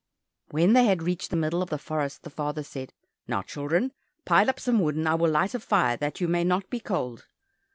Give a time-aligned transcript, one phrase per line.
[0.49, 2.91] When they had reached the middle of the forest, the father said,
[3.27, 3.91] "Now, children,
[4.25, 6.79] pile up some wood, and I will light a fire that you may not be
[6.79, 7.27] cold."